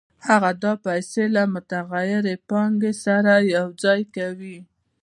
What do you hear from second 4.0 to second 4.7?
کوي